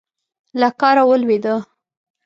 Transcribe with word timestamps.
له 0.59 0.69
کاره 0.79 1.03
ولوېده. 1.09 1.55